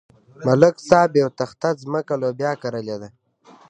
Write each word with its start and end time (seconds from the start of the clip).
ملک 0.45 0.75
صاحب 0.87 1.11
یوه 1.19 1.31
تخته 1.39 1.69
ځمکه 1.81 2.13
لوبیا 2.21 2.51
کرلې 2.61 2.95
ده. 3.01 3.09